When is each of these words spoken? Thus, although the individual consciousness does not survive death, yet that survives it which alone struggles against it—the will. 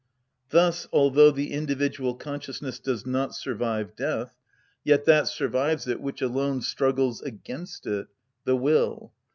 Thus, 0.49 0.87
although 0.91 1.29
the 1.29 1.51
individual 1.51 2.15
consciousness 2.15 2.79
does 2.79 3.05
not 3.05 3.35
survive 3.35 3.95
death, 3.95 4.35
yet 4.83 5.05
that 5.05 5.27
survives 5.27 5.87
it 5.87 6.01
which 6.01 6.23
alone 6.23 6.61
struggles 6.63 7.21
against 7.21 7.85
it—the 7.85 8.55
will. 8.55 9.11